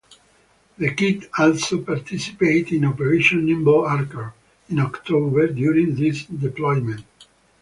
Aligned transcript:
The 0.79 0.95
Kidd 0.95 1.29
also 1.37 1.83
participated 1.83 2.73
in 2.73 2.85
Operation 2.85 3.45
Nimble 3.45 3.85
Archer 3.85 4.33
in 4.67 4.79
October, 4.79 5.45
during 5.45 5.93
this 5.93 6.25
deployment. 6.25 7.05